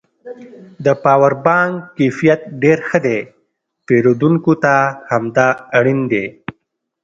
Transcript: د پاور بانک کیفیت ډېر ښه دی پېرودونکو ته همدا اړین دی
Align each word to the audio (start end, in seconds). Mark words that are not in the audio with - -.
د 0.85 0.87
پاور 1.03 1.33
بانک 1.45 1.73
کیفیت 1.97 2.41
ډېر 2.61 2.79
ښه 2.87 2.99
دی 3.05 3.19
پېرودونکو 3.85 4.53
ته 4.63 4.75
همدا 5.09 5.49
اړین 5.77 5.99
دی 6.11 6.25